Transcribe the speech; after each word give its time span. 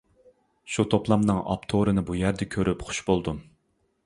شۇ 0.75 0.85
توپلامنىڭ 0.93 1.41
ئاپتورىنى 1.43 2.05
بۇ 2.09 2.17
يەردە 2.21 2.49
كۆرۈپ 2.57 2.83
خۇش 2.89 3.05
بولدۇم. 3.13 3.41